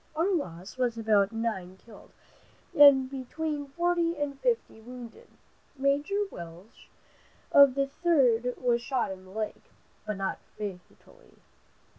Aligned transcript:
Our 0.15 0.33
loss 0.33 0.77
was 0.79 0.97
about 0.97 1.31
nine 1.31 1.77
killed 1.77 2.09
and 2.75 3.07
between 3.07 3.67
forty 3.67 4.17
and 4.17 4.39
fifty 4.39 4.81
wounded. 4.81 5.27
Major 5.77 6.23
Welch 6.31 6.89
of 7.51 7.75
the 7.75 7.85
Third 7.85 8.55
was 8.59 8.81
shot 8.81 9.11
in 9.11 9.25
the 9.25 9.29
leg, 9.29 9.61
but 10.07 10.17
not 10.17 10.39
fatally. 10.57 11.35